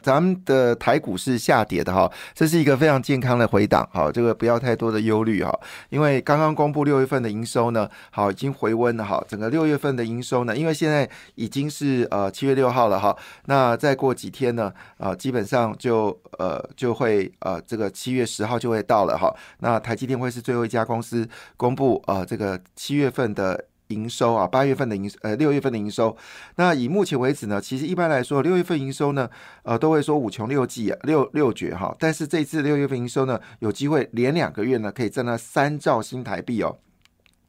[0.00, 5.58] 咱们的台股是下跌的哈，这是一个非常健康的回档，好，这个不要太多的忧虑哈，
[5.90, 13.16] 因为刚刚公布六月份的营收呢，好已经回温了哈，整个六月份的营收呢，因为现在已经是呃七月六号了哈，
[13.46, 23.64] 那再过几天呢，啊基本上就呃就会呃这个七月十号就会到了哈，那台积电会是最后一家公司公布呃这个七月份的。
[23.88, 26.16] 营收啊，八月份的营呃六月份的营收，
[26.56, 29.28] 那以目前为止呢，其实一般来说六月份营收呢，
[29.62, 36.78] 呃都会说五穷六计啊，六六绝哈，但是这次六月份营收呢，有机会连两个月呢，可以挣到三兆新台币哦。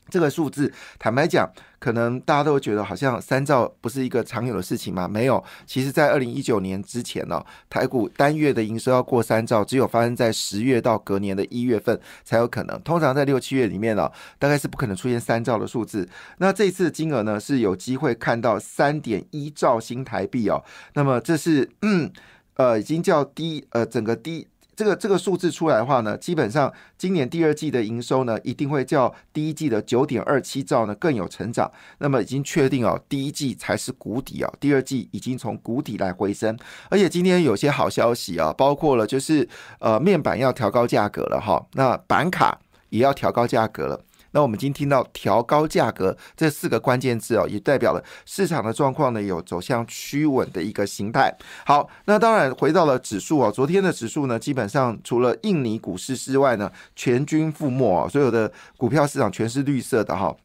[0.10, 1.50] 这个数字，坦白讲，
[1.80, 5.08] 可能大家都觉得好像三兆不是一个常有的事情吗？
[5.08, 12.82] 没有，其实，在二零一九年之前呢，台股单月的营收要过三兆，只有发生在十月到隔年的一月份才有可能。
[12.82, 16.08] 通常在六七月里面呢，大概是不可能出现三兆的数字。
[16.40, 20.64] 那这次金额呢，是有机会看到三点一兆新台币哦。
[20.94, 22.12] 那么这是嗯
[22.56, 24.48] 呃，已经叫低呃整个低。
[24.80, 31.70] 这个这个数字出来的话呢，基本上今年第二季的营收呢，一定会较第一季的九点二七兆呢更有成长。
[31.98, 36.58] 那么已经确定哦，第一季才是谷底哦，第二季已经从谷底来回升。
[36.90, 39.46] 而且今天有些好消息啊，包括了就是
[39.82, 44.00] 呃面板要调高价格了哈，那板卡也要调高价格了。
[44.32, 51.36] 那我们今天听到调高价格这四个关键字哦，也代表了市场的状况呢有走向趋稳的一个形态。
[51.66, 60.36] 好，那当然回到了指数哦，昨天的指数呢，基本上除了印尼股市之外呢，全军覆没哦，所有的股票市场全是绿色的哈。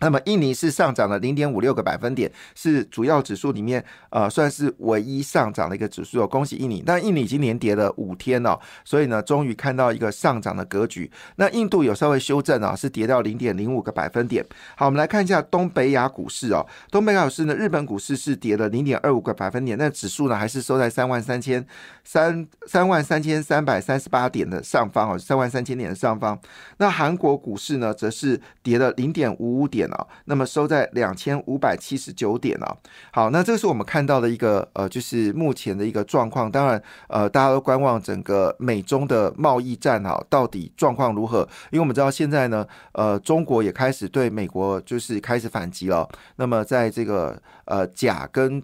[0.00, 6.82] 那么印尼是上涨了零点五六个百分点，是主要指数里面呃算是唯一上涨的一个指数哦，恭喜印尼。
[6.86, 11.10] 但印尼已经连跌了五天了，所以呢，终于看到一个上涨的格局。
[11.34, 14.44] 那印度有稍微修正啊，是跌到零点零五个百分点。
[14.76, 21.66] 好，我们来看一下东北亚股市哦，东北亚股市呢，日本股市是跌了零点二五个百分点，那指数呢还是收在三万三千
[22.04, 26.38] 三三万三千三百三十八点的上方哦，三万三千点的上方。
[26.76, 29.87] 那韩国股市呢，则是跌了零点五五点。
[29.90, 32.76] 啊，那么收在两千五百七十九点啊。
[33.12, 36.50] 好，那这是我们看到的一个呃，就是目前的一个状况。
[36.50, 41.40] 当然，呃，大家都观望整个美中的贸易战哈，到底状况如何？
[41.70, 46.08] 因为我们知道现在呢，呃，中国也开始对美国就是开始反击了。
[46.36, 48.62] 那么在这个呃甲跟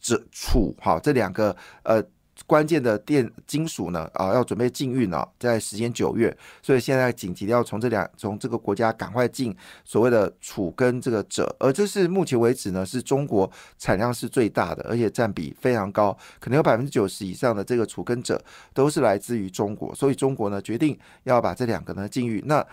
[0.00, 2.02] 这储哈这两个呃。
[2.46, 9.54] 关键的电金属呢啊，要准备禁运了，在时间九月，所以现在紧急要从这两从这个国家赶快进
[9.84, 18.38] 所谓的储跟这个锗，而这是目前为止呢是中国产量是最大的，而且占比非常高，可能有百分之九十以上的这个储跟锗
[18.72, 22.42] 都是来自于中国，所以中国呢决定要把这两个呢禁运。
[22.46, 22.64] 那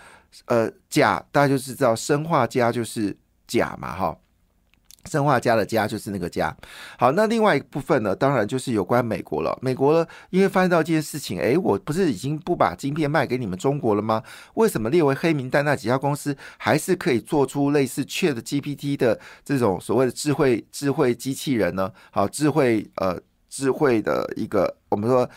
[0.46, 3.16] 呃钾大家就知道生化镓就是
[3.47, 4.18] 钾嘛哈。
[5.05, 6.55] 生化家的家就是那个家。
[6.97, 9.57] 好，那另外一部分呢，当然就是有关美国了。
[9.61, 14.21] 美国呢，因为发现到这件事情，诶，我不是已经不把晶片卖给你们中国了吗？
[14.55, 21.91] 为什么列为黑名单那几家公司还是可以做出类似 Chat GPT 的这种所谓的智慧智慧机器人呢？
[22.11, 25.29] 好，智慧呃智慧的一个我们说。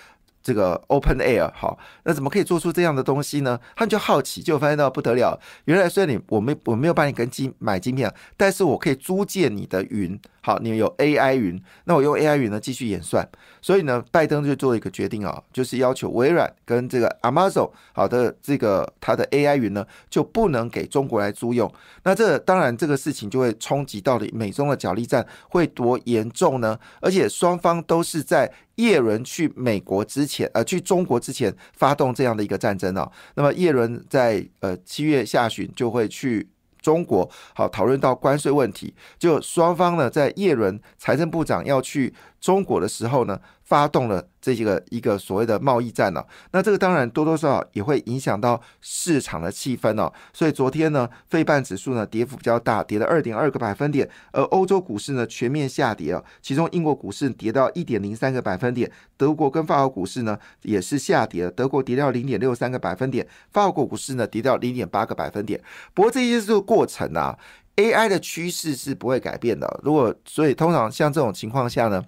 [0.49, 3.61] 这个 Open Air 好，那怎么可以做出这样的东西呢？
[3.77, 5.39] 他们就好奇，就发现到不得了。
[5.67, 10.19] 原来虽然你我没我没有帮你跟晶买晶片，但是我可以租借你的云。
[10.41, 13.29] 好，你有 AI 云，那我用 AI 云呢继续演算。
[13.61, 21.71] 所以呢，拜登就做了一个决定啊，就是要求微软跟这个 Amazon 好的这个它的 AI 云呢就不能给中国来租用。
[22.05, 26.79] 那这当然这个事情就会冲击到底美中的角力战会多严重呢？
[27.01, 33.11] 而且双方都是在叶伦去美国之前，呃，去中国之前发动这样的一个战争啊。
[33.35, 36.49] 那么叶伦在呃七月下旬就会去。
[36.81, 43.39] 中国好讨论到关税问题，就双方呢在叶伦财政部长要去中国的时候呢。
[43.69, 50.11] 发动了这个一个所谓的贸易战呢，那这个当然多多少少也会影响到市场的气氛哦。
[50.33, 65.63] 所以昨天呢，费半指数呢跌幅比较大，跌了二点二个百分点，而欧洲股市呢全面下跌啊，其中英国股市跌到一点零三个百分点，德国跟法国股市呢也是下跌，德国跌掉零点六三个百分点，法国股市呢跌掉零点八个百分点。
[65.93, 67.39] 不过这些是过程啊
[67.77, 69.79] ，AI 的趋势是不会改变的。
[69.85, 72.03] 如果所以通常像这种情况下呢。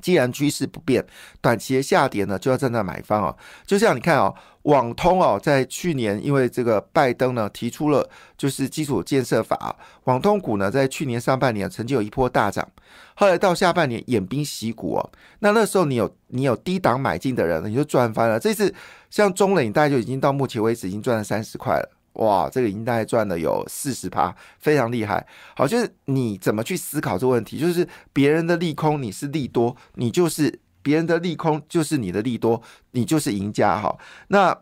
[0.00, 1.04] 既然趋势不变，
[1.40, 3.36] 短期的下跌呢就要站在买方哦。
[3.66, 12.66] 就像你看哦，网通哦，在去年因为这个拜登呢提出了就是基础建设法，网通股呢在去年上半年曾经有一波大涨，
[13.14, 15.10] 后来到下半年偃兵息鼓哦。
[15.40, 18.38] 那那时候你有你有低档买进的人，你就赚翻了。
[18.38, 18.74] 这次
[19.10, 21.88] 像中磊，大概就已经到目前为止已经赚了三十块了。
[22.20, 25.26] 哇，这个已经大概赚了有四十趴，非常厉害。
[25.54, 27.58] 好，就是你怎么去思考这个问题？
[27.58, 32.62] 就是别人的利空，你是利多，你就是别人的利空，就是你的利多，
[32.92, 33.80] 你就是赢家。
[33.80, 34.56] 哈，那。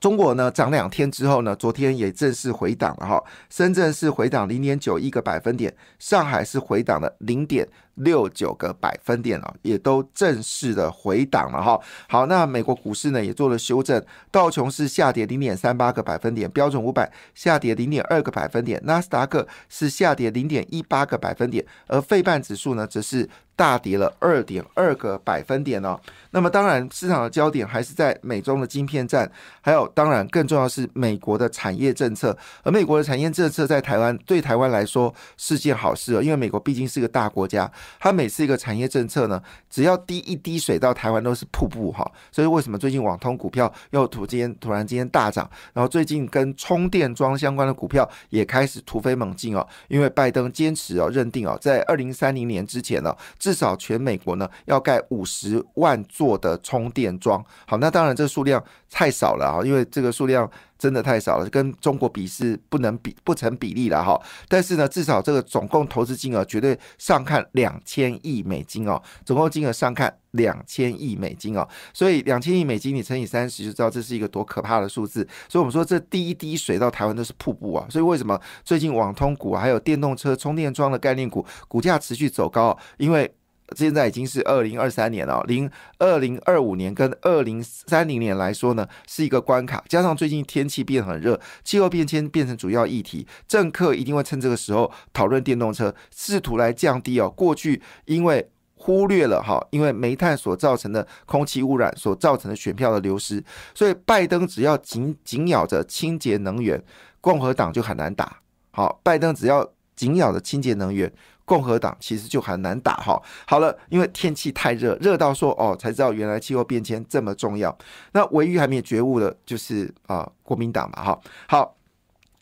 [0.00, 3.22] 中国呢涨两天之后呢，昨天也正式回档了哈。
[3.50, 11.78] 深圳是回档零点九一个百分点，上海是回档了零点六九个百分点了，也都正式的回档了哈。
[12.08, 23.28] 好，那美国股市呢也做了修正，道琼是下跌零点三八个百分点，标准五百下跌零点二个百分点，纳斯达克是下跌零点一八个百分点，而费半指数呢则是。
[23.54, 26.00] 大跌了二点二个百分点哦。
[26.30, 29.30] 那么当然，市场的焦点还是在美中的晶片战，
[29.60, 32.36] 还有当然更重要是美国的产业政策。
[32.64, 42.10] 而美国的产业政策在台湾对台湾来说是件好事哦，因为美国毕竟是个大国家，它每次一个产业政策呢，只要滴一滴水到台湾都是瀑布哈。
[42.30, 45.48] 所以为什么最近网通股票又突间突然之间大涨？
[45.72, 53.14] 然后最近跟充电桩相关的股票也开始突飞猛进哦，因为拜登坚持哦，认定哦，在二零三零年之前呢。
[53.38, 57.44] 至少全美国呢要盖五十万座的充电桩。
[57.66, 60.48] 好，那当然这数量太少了啊，因为这个数量
[60.82, 64.20] 真的太少了，跟中国比是不能比不成比例了哈。
[64.48, 71.68] 但是呢，至少这个总共投资金额绝对上看两千亿美金哦，总共金额上看两千亿美金哦。
[71.94, 75.24] 所以两千亿美金你乘以三十，就知道这是一个多可怕的数字。
[75.48, 77.86] 所以我们说这第一滴水到台湾都是瀑布啊。
[77.88, 82.76] 所以为什么最近网通股还有电动车充电桩的概念股股价持续走高？
[82.98, 83.32] 因为
[83.76, 89.84] 现在已经是二零二三年了，零二零二五年跟二零三零年来说呢，是一个关卡。
[89.88, 103.42] 加上最近天气变很热，气候变迁变成主要议题，政客一定会趁这个时候讨论电动车，试图来降低哦过去因为忽略了哈，因为煤炭所造成的空气污染所造成的选票的流失。
[103.74, 106.82] 所以拜登只要紧紧咬着清洁能源，
[107.20, 108.38] 共和党就很难打。
[108.72, 111.12] 好，拜登只要紧咬着清洁能源。
[111.52, 113.20] 共和党其实就很难打哈。
[113.46, 117.76] 好了，因为天气太热，热到说哦，才知道原来气候变迁这么重要。
[118.12, 121.20] 那唯一还没有觉悟的，就是啊，国民党嘛哈。
[121.46, 121.76] 好，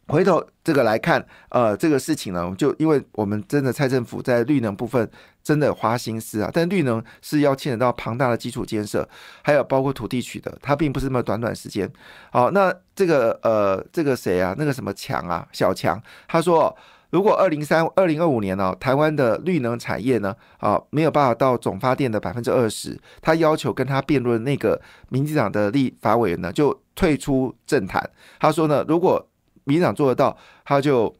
[0.06, 5.10] 回头这个来看，呃，这个事情呢，我们就因为我们真的蔡政府在绿能部分
[5.42, 9.08] 真的花心思啊，但绿能是要牵扯到庞大的基础建设，
[9.42, 11.90] 还有包括土地取得，它并不是那么短短时间。
[12.30, 14.54] 好，那这个呃，这个谁啊？
[14.56, 16.76] 那个什么强啊，小强，他说。
[17.10, 28.08] 如果二零三二零二五年呢，台湾的绿能产业呢，啊，没有办法到总发电的百分之二十，他要求跟他辩论那个民进党的立法委员呢，就退出政坛。
[28.38, 29.24] 他说呢，如果
[29.64, 31.14] 民进党做得到，他就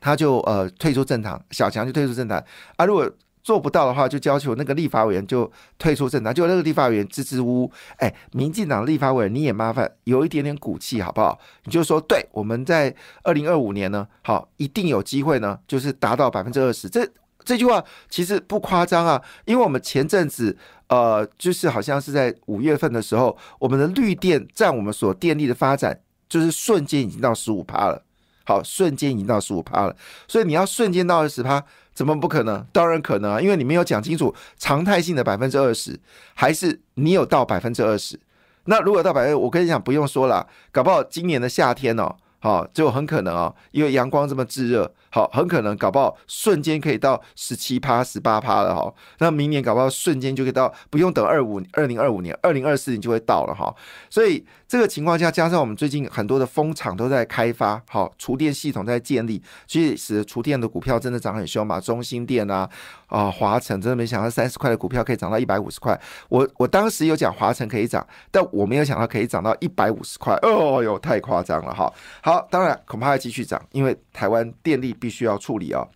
[0.00, 2.44] 他就呃退出政坛，小强就退出政坛
[2.76, 2.84] 啊。
[2.84, 3.10] 如果
[3.46, 5.48] 做不到的话，就要求那个立法委员就
[5.78, 6.34] 退出政坛。
[6.34, 11.38] 就那个立法委员支支吾吾，哎，民进党立法委员你也麻烦有一点点骨气好不好？
[11.62, 16.88] 你就说，对，我们在二零二五年呢，好，一定有机会呢，就是达到百分之二十。
[16.88, 17.08] 这
[17.44, 20.58] 这句话其实不夸张啊，因为我们前阵子
[20.88, 28.02] 呃，就是好像是在五月份的时候，我们的绿电占我们所电力的发展，就是瞬间已经到十五趴了。
[28.44, 29.94] 好，瞬间已经到十五趴了，
[30.26, 31.64] 所以你要瞬间到二十趴。
[31.96, 32.62] 怎么不可能？
[32.72, 35.98] 当然可能啊，因为你没有讲清楚常态性的百分之二十，
[36.34, 38.20] 还是你有到百分之二十。
[38.66, 48.92] 那如果到百分，我跟你讲不用说了，搞不好今年的夏天哦，好就很可能哦，因为阳光这么炙热，好很可能搞不好瞬间可以到十七趴、十八趴了哈。
[49.20, 53.74] 那明年搞不好瞬间就可以到，不用等二五二零二五年，二零二四年就会到了哈。
[54.10, 54.44] 所以。
[54.68, 61.78] 这个情况下，加上我们最近很多的风场都在开发，好，厨电系统在建立，所以使得厨电的股票真的涨很凶嘛。
[61.78, 62.68] 中心电啊，
[63.06, 65.96] 啊，华晨真的没想到三十块的股票可以涨到一百五十块。
[66.28, 70.34] 我我当时有讲华晨可以涨，但我没有想到可以涨到一百五十块。
[70.42, 71.88] 哦哟，太夸张了哈。
[72.20, 75.88] 好，当然恐怕要继续涨，因为台湾电力必须要处理哦。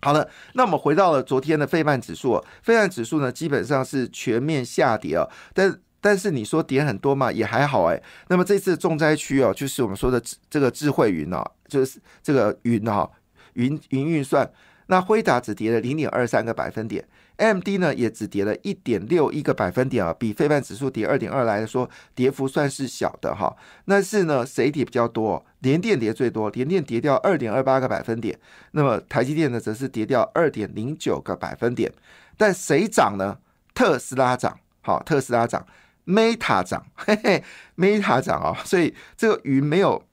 [0.00, 5.78] 好了，那我们回到了昨天的费曼指数，费曼指数呢基本上是全面下跌啊，但。
[6.02, 8.02] 但是你说跌很多嘛，也还好哎。
[8.28, 10.18] 那么这次重灾区哦，就是我们说的
[10.48, 13.06] 这个智慧云哦，就是这个云啊，
[13.52, 14.50] 云云运算。
[14.86, 17.06] 那辉达只跌了零点二三个百分点
[17.40, 23.56] ，M D 呢也只跌了一点六一个百分点啊，比非半指数跌二点二来说，跌幅算是小的哈。
[23.86, 25.44] 但是呢，谁跌比较多？
[25.60, 28.38] 联电跌最多，联电跌掉二点二八个百分点。
[28.72, 31.92] 那么台积电呢，则是跌掉二点零九个百分点。
[32.36, 33.38] 但谁涨呢？
[33.74, 35.66] 特斯拉涨，好，特斯拉涨
[36.06, 37.42] ，Meta 涨，嘿嘿
[37.76, 40.04] ，Meta 涨啊，所以这个云没有。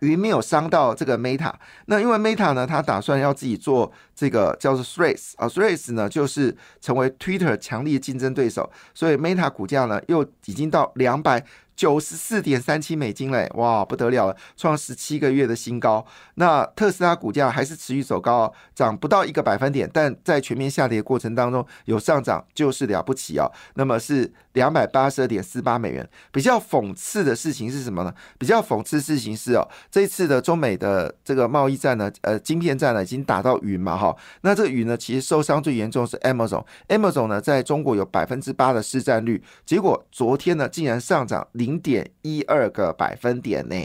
[0.00, 1.52] 云没有伤到这个 Meta，
[1.86, 11.44] 那因为 Meta 呢，它打算要自己做这个叫做 Threads 啊，Threads 呢就是成为 Twitter 强力竞争对手，所以 Meta 股价呢又已经到两百。
[11.76, 16.04] 九十四点三七美金嘞，哇，不得了了，创十七个月的新高。
[16.36, 23.52] 那特斯拉股价还是持续走高，涨不到一个百分点，但在全面下跌过程当中有上涨就是了不起哦。
[23.74, 26.08] 那么是两百八十二点四八美元。
[26.32, 28.14] 比较讽刺的事情是什么呢？
[28.38, 34.16] 比较讽刺事情是哦，这次的中美的这个贸易战呢，呃，晶片战呢已经打到云嘛哈。
[34.40, 41.46] 那这个云呢，其实受伤最严重是 Amazon，Amazon 呢在中国有百分之八的市占率，结果昨天呢竟然上涨。
[41.66, 43.76] 零点一二个百分点呢，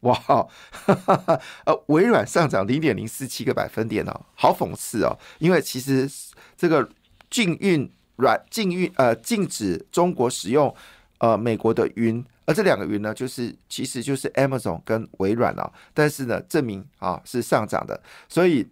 [0.00, 6.10] 哇，哈哈哈呃，微软上涨零点零四七个百分点哦，好讽刺哦，因为其实
[6.56, 6.88] 这个
[7.28, 10.74] 禁运软禁运呃禁止中国使用
[11.18, 18.66] 呃美国的云，而这两个云呢，就是其实就是 Amazon 跟微软啊，但是呢证明啊是上涨的，所以。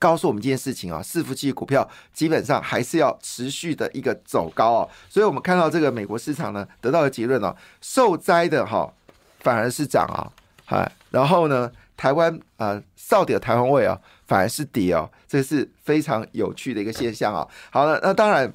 [0.00, 8.92] 告诉我们这件事情啊，伺服器股票基本上还是要持续的一个走高哦，所以我们看到这个美国市场呢得到的结论哦，受灾的哈
[9.38, 10.26] 反而是涨啊，
[10.74, 17.46] 哎，然后呢台湾啊少点台湾位啊反而是跌哦，这是非常有趣的一个现象啊。
[17.70, 18.52] 好了，那当然。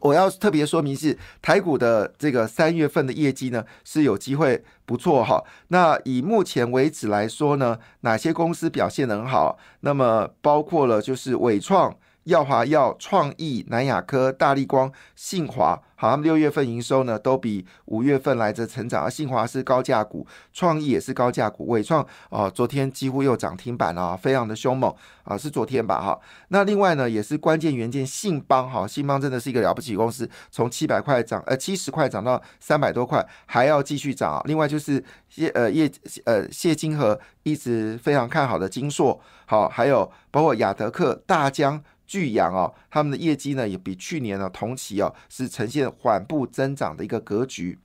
[0.00, 5.42] 我要特别说明是台股的这个三月份的业绩呢是有机会不错哈。
[5.68, 9.58] 那以目前为止来说呢，哪些公司表现很好？
[9.80, 11.94] 那么包括了就是伟创。
[12.24, 19.04] 耀华耀、创意、南亚科、大力光、信华，好像六月份营收呢都比五月份来着成长。
[19.04, 21.66] 而信华是高价股，创意也是高价股。
[21.68, 26.00] 伟创啊，昨天几乎又涨停板了，非常的凶猛啊，是昨天吧？
[26.00, 34.42] 哈，那另外呢，也是关键元件信邦，哈，信邦真的是一个了不起公司，从七百块涨呃七十块涨到三百多块，还要继续涨。
[34.46, 35.90] 另外就是谢呃叶
[36.24, 41.82] 呃谢金河一直非常看好的金硕，好，还有包括亚德克、大疆。
[42.14, 47.76] 巨阳哦，他们的业绩呢也比去年呢同期哦是呈现缓步增长的一个格局，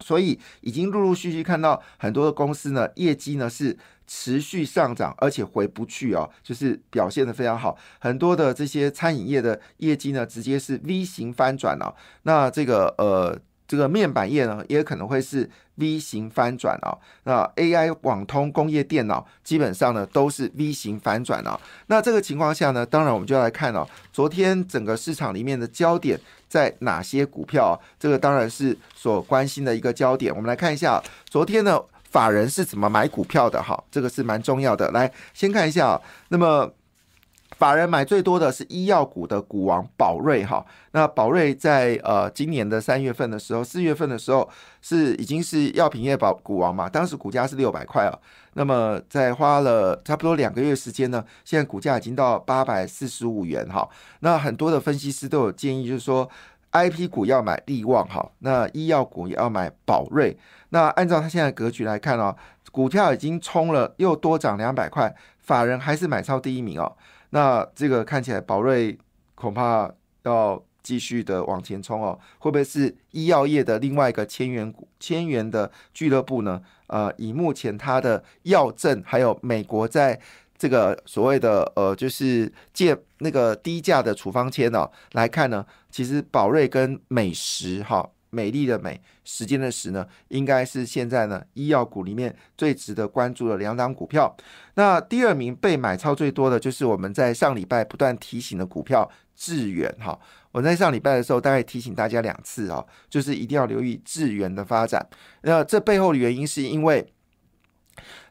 [0.00, 7.78] 所以已经陆陆续续看到很多的公司呢业绩呢是持续上涨，而且回不去哦，就是表现的非常好。
[7.98, 11.96] 很多的这些餐饮业的业绩呢直接是 V 型翻转了。
[12.24, 13.40] 那这个呃。
[13.68, 16.96] 这个面板业呢，也可能会是 V 型翻转啊。
[17.24, 21.60] 那 AI、网通、工业电脑基本上呢都是 V 型反转啊。
[21.86, 27.78] 那这个情况下呢，当然我们就要来看哦，昨天整个市场里面的焦点在哪些股票？
[28.00, 30.34] 这个当然是所关心的一个焦点。
[30.34, 31.78] 我们来看一下，昨天呢
[32.10, 33.62] 法人是怎么买股票的？
[33.62, 34.90] 哈，这个是蛮重要的。
[34.92, 36.72] 来，先看一下，那么。
[37.56, 44.48] 法人买最多的是医药股的股王宝瑞哈，那宝瑞在呃今年的三月份的时候，四月份的时候
[44.82, 48.12] 是已经是药品业宝股王嘛，当时股价是六百块啊，
[48.52, 53.88] 那么在花了差不多两个月时间呢，现在股价已经到八百四十五元哈，
[54.20, 56.28] 那很多的分析师都有建议，就是说
[56.70, 60.36] I P 股要买利旺哈，那医药股也要买宝瑞，
[60.68, 62.36] 那按照他现在格局来看哦，
[62.70, 66.94] 股票已经冲了又多涨两百块，法人还是买超第一名哦。
[67.30, 68.96] 那这个看起来宝瑞
[69.34, 69.90] 恐怕
[70.22, 76.62] 要继续的往前冲哦，会不会是医药业的另外一个千元股、千元的俱乐部呢？
[76.86, 80.18] 呃，以目前它的药证，还有美国在
[80.56, 88.08] 这个所谓的呃，就是借那个低价的处方签呢来看呢，其实宝瑞跟美食哈。
[88.30, 94.36] 美丽的美，时间的时呢，应该是现在呢医药股里面最值得关注的两档股票。
[94.74, 100.18] 那第二名被买超最多的就是我们在上礼拜不断提醒的股票智远哈。
[100.52, 105.06] 我在上礼拜的时候大概提醒大家两次啊，就是一定要留意智远的发展。
[105.42, 107.12] 那这背后的原因是因为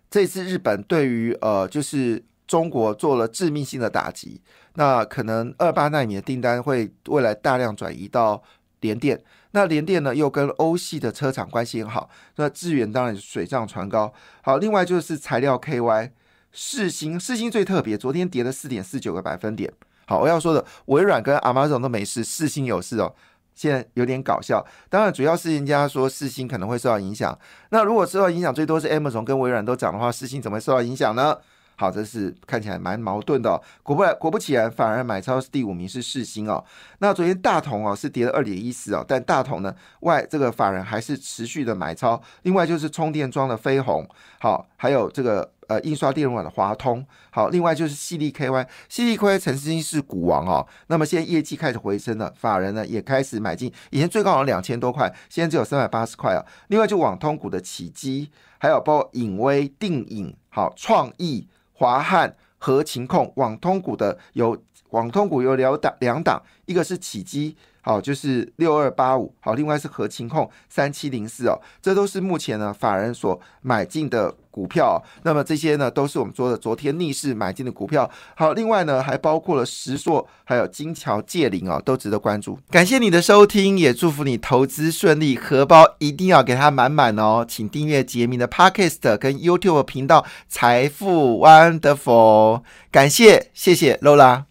[0.09, 4.41] 这次日本对于呃就是中国做了致命性的打击，
[4.75, 8.43] 那可能二八纳米的订单会未来大量转移到。
[8.81, 14.13] 联电，那联电呢又跟欧系的车厂关系很好，那智远当然水涨船高。
[14.41, 16.11] 好，另外就是材料 KY，
[16.51, 19.71] 世星，世星最特别，昨天跌了四点四九个百分点。
[20.05, 23.13] 好，我要说的，微软跟 Amazon 都没事，世星有事哦，
[23.53, 24.65] 现在有点搞笑。
[24.89, 27.37] 当然，主要是人家说世星可能会受到影响。
[27.71, 31.35] 那如果受到影响最多是 Amazon 跟微软都涨的话，世星怎么会受到影响呢？
[31.77, 33.61] 好，这是看起来蛮矛盾的。
[33.83, 36.63] 果不果不其然，反而买超是第五名是世新哦。
[36.99, 42.21] 那昨天大同哦是跌了二点一四哦，但大同呢外这个法人还是持续的买超。
[42.41, 44.05] 另外就是充电桩的飞鸿，
[44.39, 45.51] 好，还有这个。
[45.67, 56.45] 呃，印刷电路板的华通，好，另外就是细粒 KY，细粒 KY 陈思金是股王哦，那么现在业绩开始回升了，法人呢也开始买进，以前最高好像两千多块，现在只有三百八十块啊。
[56.69, 61.45] 另外就网通股的起基，还有包括影威、定影、好创意、
[61.77, 64.57] 华汉、和情控，网通股的有
[64.89, 67.55] 网通股有两档两档，一个是起基。
[67.87, 75.01] 好，就是六二八五，好，另外是合情控三七零四哦，这都是目前呢法人所买进的股票。
[75.23, 78.11] 那么这些呢都是我们说的昨天逆势买进的股票。
[78.35, 82.59] 好，另外呢还包括了石硕，还有金桥借灵哦，都值得关注。
[82.69, 87.45] 感谢你的收听，也祝福你投资顺利，荷包一定要给它满满哦。
[87.47, 92.63] 请订阅杰明的 Podcast 跟 YouTube 频道财富 Wonderful。
[92.91, 94.47] 感谢，谢谢 Lola。